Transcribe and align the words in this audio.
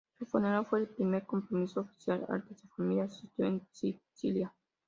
Su 0.17 0.25
funeral 0.25 0.65
fue 0.65 0.79
el 0.79 0.87
primer 0.89 1.27
compromiso 1.27 1.81
oficial 1.81 2.25
al 2.29 2.43
que 2.43 2.55
su 2.55 2.67
familia 2.69 3.03
asistió 3.03 3.45
en 3.45 3.61
Sicilia. 3.71 4.51